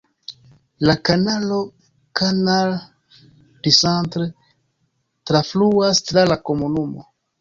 [0.89, 1.57] La kanalo
[2.21, 2.73] Canal
[3.67, 4.27] du Centre
[5.33, 7.07] trafluas tra la komunumo.